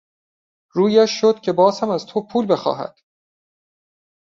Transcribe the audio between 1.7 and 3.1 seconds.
هم از تو پول بخواهد!